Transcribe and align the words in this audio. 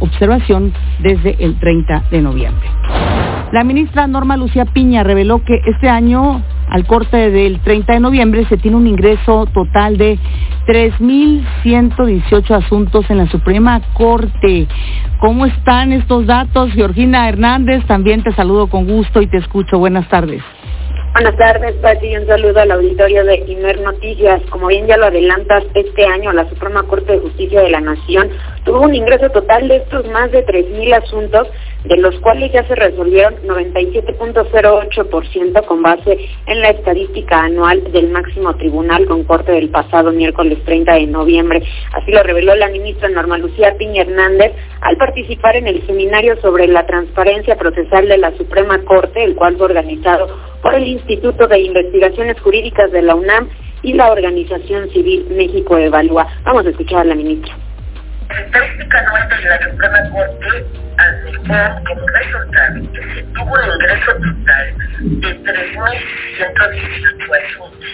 observación 0.00 0.72
desde 1.00 1.36
el 1.38 1.58
30 1.58 2.04
de 2.10 2.22
noviembre. 2.22 2.68
La 3.52 3.64
ministra 3.64 4.06
Norma 4.06 4.36
Lucía 4.36 4.66
Piña 4.66 5.02
reveló 5.02 5.42
que 5.42 5.60
este 5.64 5.88
año, 5.88 6.42
al 6.68 6.86
corte 6.86 7.30
del 7.30 7.60
30 7.60 7.94
de 7.94 8.00
noviembre, 8.00 8.44
se 8.46 8.58
tiene 8.58 8.76
un 8.76 8.86
ingreso 8.86 9.46
total 9.54 9.96
de 9.96 10.18
3.118 10.66 12.50
asuntos 12.50 13.08
en 13.08 13.16
la 13.16 13.26
Suprema 13.28 13.80
Corte. 13.94 14.68
¿Cómo 15.20 15.46
están 15.46 15.92
estos 15.92 16.26
datos? 16.26 16.70
Georgina 16.72 17.26
Hernández, 17.28 17.86
también 17.86 18.22
te 18.22 18.32
saludo 18.32 18.66
con 18.66 18.86
gusto 18.86 19.22
y 19.22 19.26
te 19.28 19.38
escucho. 19.38 19.78
Buenas 19.78 20.06
tardes. 20.08 20.42
Buenas 21.14 21.36
tardes, 21.36 21.74
Pati, 21.76 22.16
un 22.16 22.26
saludo 22.26 22.60
al 22.60 22.70
auditorio 22.70 23.24
de 23.24 23.42
Imer 23.48 23.80
Noticias. 23.80 24.42
Como 24.50 24.68
bien 24.68 24.86
ya 24.86 24.98
lo 24.98 25.06
adelantas, 25.06 25.64
este 25.74 26.06
año 26.06 26.32
la 26.32 26.48
Suprema 26.48 26.82
Corte 26.82 27.14
de 27.14 27.18
Justicia 27.18 27.62
de 27.62 27.70
la 27.70 27.80
Nación 27.80 28.28
tuvo 28.68 28.82
un 28.82 28.94
ingreso 28.94 29.30
total 29.30 29.66
de 29.66 29.76
estos 29.76 30.06
más 30.10 30.30
de 30.30 30.44
3.000 30.44 31.02
asuntos 31.02 31.48
de 31.84 31.96
los 31.96 32.14
cuales 32.20 32.52
ya 32.52 32.64
se 32.64 32.74
resolvieron 32.74 33.36
97.08% 33.46 35.64
con 35.64 35.80
base 35.80 36.18
en 36.46 36.60
la 36.60 36.68
estadística 36.68 37.44
anual 37.44 37.90
del 37.92 38.10
máximo 38.10 38.54
tribunal 38.56 39.06
con 39.06 39.24
corte 39.24 39.52
del 39.52 39.70
pasado 39.70 40.12
miércoles 40.12 40.58
30 40.66 40.92
de 40.92 41.06
noviembre. 41.06 41.62
Así 41.94 42.12
lo 42.12 42.22
reveló 42.22 42.54
la 42.56 42.68
ministra 42.68 43.08
Norma 43.08 43.38
Lucía 43.38 43.74
Piña 43.78 44.02
Hernández 44.02 44.52
al 44.82 44.98
participar 44.98 45.56
en 45.56 45.66
el 45.66 45.86
seminario 45.86 46.38
sobre 46.42 46.68
la 46.68 46.84
transparencia 46.84 47.56
procesal 47.56 48.06
de 48.06 48.18
la 48.18 48.36
Suprema 48.36 48.84
Corte, 48.84 49.24
el 49.24 49.34
cual 49.34 49.56
fue 49.56 49.64
organizado 49.64 50.28
por 50.60 50.74
el 50.74 50.86
Instituto 50.86 51.46
de 51.46 51.60
Investigaciones 51.60 52.38
Jurídicas 52.40 52.92
de 52.92 53.00
la 53.00 53.14
UNAM 53.14 53.48
y 53.82 53.94
la 53.94 54.12
Organización 54.12 54.90
Civil 54.90 55.26
México 55.30 55.78
Evalúa. 55.78 56.26
Vamos 56.44 56.66
a 56.66 56.70
escuchar 56.70 57.00
a 57.00 57.04
la 57.04 57.14
ministra. 57.14 57.56
Estadística 58.30 58.98
anual 58.98 59.28
de 59.28 59.40
la 59.48 59.62
Suprema 59.62 60.10
Corte 60.10 60.66
advirtió 60.98 61.56
como 61.86 62.06
resultado 62.08 62.92
que 62.92 63.02
se 63.14 63.22
tuvo 63.34 63.54
un 63.54 63.64
ingreso 63.64 64.12
total 64.12 64.74
de 65.00 65.44
3.118 65.44 67.46
asuntos. 67.46 67.90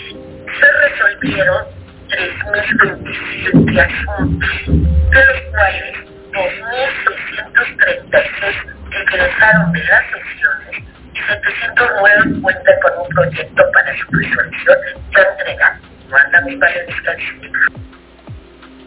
Se 0.58 0.66
resolvieron 0.88 1.62
3.027 2.08 3.80
asuntos, 3.80 4.50
de 4.66 5.24
los 5.24 5.40
cuales 5.52 5.94
2.636 6.32 8.74
egresaron 8.90 9.72
de 9.72 9.84
las 9.84 10.04
sesiones 10.06 10.82
y 11.14 11.18
709 11.18 12.40
cuentan 12.42 12.74
con 12.82 12.92
un 13.02 13.08
proyecto 13.14 13.62
para 13.72 13.96
su 13.98 14.06
resolución 14.10 14.78
ya 15.14 15.22
entregado. 15.22 15.78
No 16.10 16.16
andamos 16.16 16.58
varias. 16.58 16.84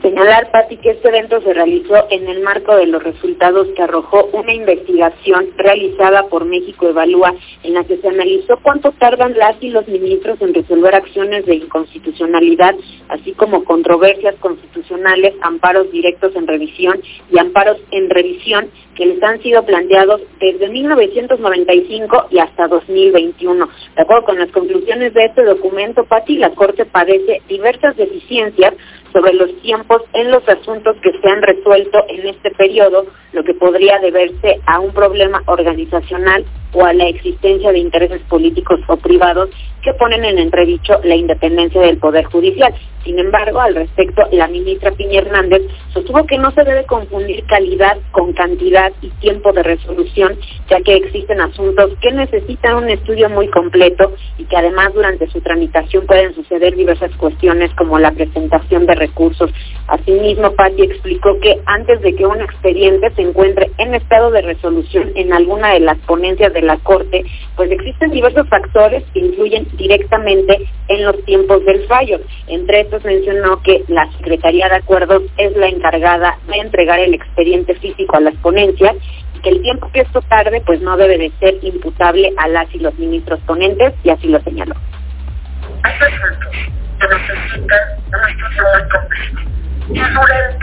Señalar, 0.01 0.51
Pati, 0.51 0.77
que 0.77 0.91
este 0.91 1.07
evento 1.07 1.41
se 1.41 1.53
realizó 1.53 2.05
en 2.11 2.27
el 2.27 2.41
marco 2.41 2.75
de 2.75 2.85
los 2.85 3.01
resultados 3.01 3.67
que 3.75 3.81
arrojó 3.81 4.29
una 4.31 4.53
investigación 4.53 5.47
realizada 5.57 6.27
por 6.27 6.45
México 6.45 6.87
Evalúa, 6.87 7.33
en 7.63 7.73
la 7.73 7.83
que 7.83 7.97
se 7.97 8.07
analizó 8.07 8.59
cuánto 8.61 8.91
tardan 8.91 9.35
las 9.35 9.55
y 9.59 9.69
los 9.69 9.87
ministros 9.87 10.39
en 10.41 10.53
resolver 10.53 10.93
acciones 10.93 11.47
de 11.47 11.55
inconstitucionalidad, 11.55 12.75
así 13.09 13.31
como 13.33 13.63
controversias 13.63 14.35
constitucionales, 14.35 15.33
amparos 15.41 15.91
directos 15.91 16.35
en 16.35 16.45
revisión 16.45 17.01
y 17.31 17.39
amparos 17.39 17.77
en 17.89 18.09
revisión 18.11 18.69
que 18.95 19.05
les 19.05 19.21
han 19.21 19.41
sido 19.41 19.63
planteados 19.63 20.21
desde 20.39 20.69
1995 20.69 22.27
y 22.31 22.39
hasta 22.39 22.67
2021. 22.67 23.69
De 23.95 24.01
acuerdo 24.01 24.25
con 24.25 24.39
las 24.39 24.51
conclusiones 24.51 25.13
de 25.13 25.25
este 25.25 25.43
documento, 25.43 26.05
Pati, 26.05 26.37
la 26.37 26.51
Corte 26.51 26.85
padece 26.85 27.41
diversas 27.47 27.95
deficiencias 27.95 28.73
sobre 29.17 29.33
los 29.33 29.51
tiempos 29.61 30.03
en 30.13 30.29
los 30.29 30.47
asuntos 30.47 30.95
que 31.01 31.11
se 31.11 31.27
han 31.27 31.41
resuelto 31.41 32.03
en 32.07 32.27
este 32.27 32.51
periodo, 32.51 33.07
lo 33.33 33.43
que 33.43 33.55
podría 33.55 33.97
deberse 33.97 34.61
a 34.67 34.79
un 34.79 34.93
problema 34.93 35.41
organizacional 35.47 36.45
o 36.73 36.85
a 36.85 36.93
la 36.93 37.07
existencia 37.07 37.71
de 37.71 37.79
intereses 37.79 38.21
políticos 38.29 38.79
o 38.87 38.97
privados 38.97 39.49
que 39.87 39.93
ponen 39.93 40.25
en 40.25 40.37
entredicho 40.37 40.99
la 41.05 41.15
independencia 41.15 41.79
del 41.79 41.97
Poder 41.97 42.25
Judicial. 42.25 42.75
Sin 43.05 43.19
embargo, 43.19 43.61
al 43.61 43.73
respecto, 43.73 44.21
la 44.33 44.49
ministra 44.49 44.91
Piña 44.91 45.19
Hernández 45.19 45.61
sostuvo 45.93 46.25
que 46.25 46.37
no 46.37 46.51
se 46.51 46.65
debe 46.65 46.83
confundir 46.83 47.45
calidad 47.45 47.97
con 48.11 48.33
cantidad 48.33 48.91
y 49.01 49.07
tiempo 49.21 49.53
de 49.53 49.63
resolución, 49.63 50.37
ya 50.69 50.81
que 50.81 50.95
existen 50.95 51.39
asuntos 51.39 51.91
que 52.01 52.11
necesitan 52.11 52.83
un 52.83 52.89
estudio 52.89 53.29
muy 53.29 53.47
completo 53.47 54.11
y 54.37 54.43
que 54.43 54.57
además 54.57 54.93
durante 54.93 55.25
su 55.29 55.39
tramitación 55.39 56.05
pueden 56.05 56.35
suceder 56.35 56.75
diversas 56.75 57.15
cuestiones 57.15 57.73
como 57.75 57.97
la 57.97 58.11
presentación 58.11 58.85
de 58.87 58.95
recursos. 58.95 59.49
Asimismo, 59.87 60.51
Patti 60.51 60.81
explicó 60.81 61.39
que 61.39 61.61
antes 61.65 62.01
de 62.01 62.13
que 62.13 62.25
un 62.25 62.41
expediente 62.41 63.09
se 63.11 63.21
encuentre 63.21 63.71
en 63.77 63.95
estado 63.95 64.31
de 64.31 64.41
resolución 64.41 65.13
en 65.15 65.31
alguna 65.31 65.71
de 65.71 65.79
las 65.79 65.97
ponencias 65.99 66.51
de 66.51 66.61
la 66.61 66.75
Corte, 66.79 67.23
pues 67.57 67.71
existen 67.71 68.11
diversos 68.11 68.47
factores 68.47 69.03
que 69.13 69.19
influyen 69.19 69.67
directamente 69.73 70.69
en 70.87 71.03
los 71.03 71.25
tiempos 71.25 71.65
del 71.65 71.85
fallo. 71.87 72.19
Entre 72.47 72.81
estos 72.81 73.03
mencionó 73.03 73.61
que 73.63 73.83
la 73.87 74.09
Secretaría 74.13 74.69
de 74.69 74.75
Acuerdos 74.75 75.23
es 75.37 75.57
la 75.57 75.67
encargada 75.67 76.37
de 76.47 76.57
entregar 76.57 76.99
el 76.99 77.15
expediente 77.15 77.73
físico 77.75 78.15
a 78.15 78.21
las 78.21 78.35
ponencias 78.35 78.95
y 79.35 79.39
que 79.39 79.49
el 79.49 79.61
tiempo 79.63 79.89
que 79.91 80.01
esto 80.01 80.21
tarde 80.21 80.61
pues 80.65 80.79
no 80.81 80.95
debe 80.95 81.17
de 81.17 81.31
ser 81.39 81.57
imputable 81.63 82.31
a 82.37 82.47
las 82.47 82.73
y 82.73 82.79
los 82.79 82.97
ministros 82.99 83.39
ponentes 83.41 83.93
y 84.03 84.11
así 84.11 84.27
lo 84.27 84.39
señaló. 84.41 84.75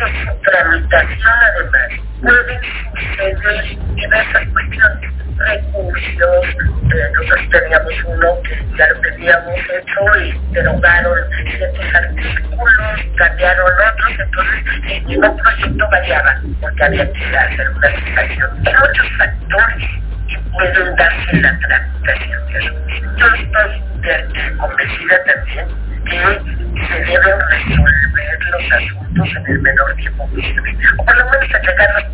Su 0.07 0.41
tramitación 0.43 1.33
además 1.43 2.01
pueden 2.23 2.61
suceder 2.93 3.79
diversas 3.95 4.49
cuestiones 4.49 5.15
recursos, 5.37 6.47
eh, 6.95 7.11
nosotros 7.15 7.51
teníamos 7.51 7.95
uno 8.07 8.43
que 8.43 8.77
ya 8.77 8.87
lo 8.89 9.01
teníamos 9.01 9.59
hecho 9.59 10.17
y 10.23 10.53
derogaron 10.53 11.19
ciertos 11.51 11.95
artículos, 11.95 12.75
cambiaron 13.17 13.73
otros, 13.73 14.13
entonces 14.19 14.65
el 14.91 15.05
mismo 15.05 15.37
proyecto 15.37 15.89
variaba 15.91 16.41
porque 16.61 16.85
había 16.85 17.13
que 17.13 17.37
hacer 17.37 17.69
una 17.71 17.89
aplicación. 17.89 18.51
Hay 18.67 18.75
muchos 18.75 19.07
factores 19.19 19.91
que 20.29 20.39
pueden 20.53 20.97
darse 20.97 21.31
en 21.33 21.43
la 21.43 21.59
tramitación. 21.59 22.41
Yo 23.17 23.27
estoy 23.27 24.57
convencida 24.57 25.25
también 25.25 25.67
que 26.05 26.87
se 26.87 27.01
deben 27.01 27.41
resolver 27.51 28.39
los 28.51 28.73
asuntos 28.73 29.04
en 29.17 29.47
el 29.47 29.61
menor 29.61 29.95
tiempo 29.97 30.27
posible, 30.27 30.77
o 30.99 31.05
por 31.05 31.17
lo 31.17 31.25
menos 31.27 31.49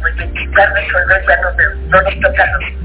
pues 0.01 0.27
intentar 0.27 0.73
resolver 0.75 1.25
ya 1.27 1.37
no, 1.41 1.51
no 1.89 2.03
nos 2.03 2.21
toca 2.21 2.47
los 2.53 2.81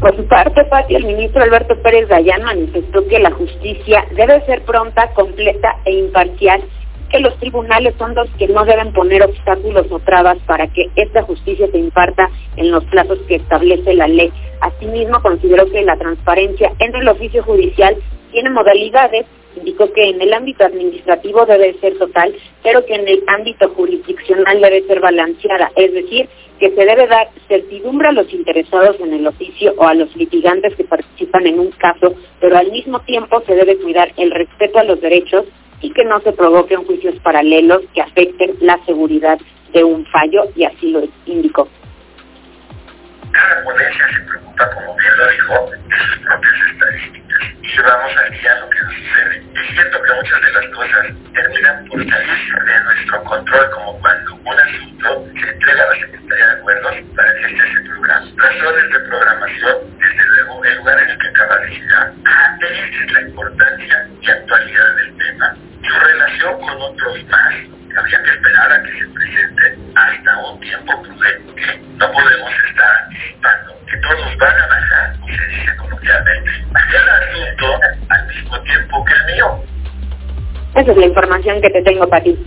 por 0.00 0.16
su 0.16 0.26
parte, 0.28 0.64
Pati, 0.64 0.94
el 0.94 1.04
ministro 1.04 1.42
Alberto 1.42 1.76
Pérez 1.82 2.08
Dayán 2.08 2.42
manifestó 2.42 3.06
que 3.06 3.18
la 3.18 3.32
justicia 3.32 4.06
debe 4.16 4.40
ser 4.46 4.62
pronta, 4.62 5.10
completa 5.12 5.76
e 5.84 5.92
imparcial, 5.92 6.62
que 7.10 7.20
los 7.20 7.36
tribunales 7.38 7.94
son 7.98 8.14
los 8.14 8.30
que 8.38 8.48
no 8.48 8.64
deben 8.64 8.94
poner 8.94 9.22
obstáculos 9.22 9.88
o 9.90 9.98
trabas 9.98 10.38
para 10.46 10.68
que 10.68 10.88
esta 10.96 11.22
justicia 11.24 11.68
se 11.70 11.76
imparta 11.76 12.30
en 12.56 12.70
los 12.70 12.82
plazos 12.84 13.18
que 13.28 13.34
establece 13.34 13.92
la 13.92 14.08
ley. 14.08 14.32
Asimismo, 14.62 15.20
consideró 15.20 15.70
que 15.70 15.82
la 15.82 15.96
transparencia 15.98 16.72
en 16.78 16.94
el 16.96 17.06
oficio 17.06 17.42
judicial 17.42 17.94
tiene 18.32 18.48
modalidades, 18.48 19.26
indicó 19.56 19.92
que 19.92 20.10
en 20.10 20.20
el 20.20 20.32
ámbito 20.32 20.64
administrativo 20.64 21.46
debe 21.46 21.74
ser 21.80 21.98
total, 21.98 22.34
pero 22.62 22.84
que 22.84 22.94
en 22.94 23.08
el 23.08 23.22
ámbito 23.26 23.68
jurisdiccional 23.70 24.60
debe 24.60 24.82
ser 24.86 25.00
balanceada, 25.00 25.70
es 25.76 25.92
decir, 25.92 26.28
que 26.58 26.70
se 26.70 26.84
debe 26.84 27.06
dar 27.06 27.28
certidumbre 27.48 28.08
a 28.08 28.12
los 28.12 28.32
interesados 28.32 29.00
en 29.00 29.14
el 29.14 29.26
oficio 29.26 29.74
o 29.76 29.86
a 29.86 29.94
los 29.94 30.14
litigantes 30.14 30.74
que 30.74 30.84
participan 30.84 31.46
en 31.46 31.58
un 31.58 31.70
caso, 31.72 32.14
pero 32.40 32.56
al 32.56 32.70
mismo 32.70 33.00
tiempo 33.00 33.42
se 33.46 33.54
debe 33.54 33.78
cuidar 33.78 34.12
el 34.16 34.30
respeto 34.30 34.78
a 34.78 34.84
los 34.84 35.00
derechos 35.00 35.46
y 35.80 35.90
que 35.92 36.04
no 36.04 36.20
se 36.20 36.32
provoquen 36.32 36.84
juicios 36.84 37.14
paralelos 37.22 37.82
que 37.94 38.02
afecten 38.02 38.54
la 38.60 38.78
seguridad 38.84 39.38
de 39.72 39.84
un 39.84 40.04
fallo, 40.06 40.44
y 40.54 40.64
así 40.64 40.90
lo 40.90 41.02
indicó. 41.26 41.68
Las 50.52 50.66
cosas 50.74 51.06
terminan 51.32 51.84
por 51.86 51.98
salir 52.08 52.28
de 52.66 52.84
nuestro 52.84 53.24
control, 53.24 53.70
como 53.70 53.89
Esa 80.80 80.92
es 80.92 80.96
la 80.96 81.06
información 81.06 81.60
que 81.60 81.68
te 81.68 81.82
tengo 81.82 82.08
para 82.08 82.24
ti. 82.24 82.38